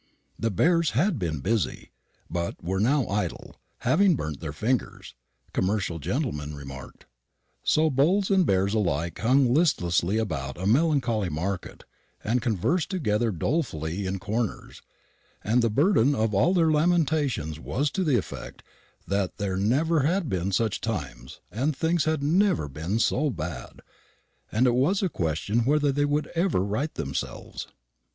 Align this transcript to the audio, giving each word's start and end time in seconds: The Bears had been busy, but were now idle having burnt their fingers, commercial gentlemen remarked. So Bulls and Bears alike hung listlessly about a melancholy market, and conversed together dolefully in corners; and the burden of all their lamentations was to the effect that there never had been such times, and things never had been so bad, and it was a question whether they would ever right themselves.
The 0.39 0.49
Bears 0.49 0.89
had 0.97 1.19
been 1.19 1.41
busy, 1.41 1.91
but 2.27 2.55
were 2.63 2.79
now 2.79 3.07
idle 3.07 3.57
having 3.81 4.15
burnt 4.15 4.39
their 4.39 4.51
fingers, 4.51 5.13
commercial 5.53 5.99
gentlemen 5.99 6.55
remarked. 6.55 7.05
So 7.61 7.91
Bulls 7.91 8.31
and 8.31 8.43
Bears 8.43 8.73
alike 8.73 9.19
hung 9.19 9.53
listlessly 9.53 10.17
about 10.17 10.59
a 10.59 10.65
melancholy 10.65 11.29
market, 11.29 11.83
and 12.23 12.41
conversed 12.41 12.89
together 12.89 13.29
dolefully 13.31 14.07
in 14.07 14.17
corners; 14.17 14.81
and 15.43 15.61
the 15.61 15.69
burden 15.69 16.15
of 16.15 16.33
all 16.33 16.55
their 16.55 16.71
lamentations 16.71 17.59
was 17.59 17.91
to 17.91 18.03
the 18.03 18.17
effect 18.17 18.63
that 19.05 19.37
there 19.37 19.55
never 19.55 19.99
had 19.99 20.27
been 20.27 20.51
such 20.51 20.81
times, 20.81 21.41
and 21.51 21.75
things 21.77 22.07
never 22.07 22.63
had 22.63 22.73
been 22.73 22.97
so 22.97 23.29
bad, 23.29 23.81
and 24.51 24.65
it 24.65 24.73
was 24.73 25.03
a 25.03 25.09
question 25.09 25.59
whether 25.63 25.91
they 25.91 26.05
would 26.05 26.25
ever 26.33 26.61
right 26.61 26.95
themselves. 26.95 27.67